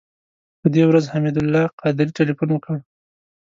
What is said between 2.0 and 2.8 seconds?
تیلفون وکړ.